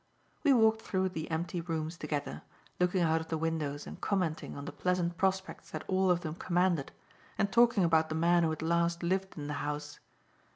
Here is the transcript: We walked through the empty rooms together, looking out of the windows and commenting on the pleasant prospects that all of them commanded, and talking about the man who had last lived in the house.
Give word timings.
We 0.41 0.51
walked 0.51 0.81
through 0.81 1.09
the 1.09 1.29
empty 1.29 1.61
rooms 1.61 1.95
together, 1.95 2.41
looking 2.79 3.01
out 3.03 3.21
of 3.21 3.27
the 3.27 3.37
windows 3.37 3.85
and 3.85 4.01
commenting 4.01 4.57
on 4.57 4.65
the 4.65 4.71
pleasant 4.71 5.15
prospects 5.15 5.69
that 5.69 5.83
all 5.87 6.09
of 6.09 6.21
them 6.21 6.33
commanded, 6.33 6.91
and 7.37 7.51
talking 7.51 7.83
about 7.83 8.09
the 8.09 8.15
man 8.15 8.41
who 8.41 8.49
had 8.49 8.63
last 8.63 9.03
lived 9.03 9.37
in 9.37 9.45
the 9.45 9.53
house. 9.61 9.99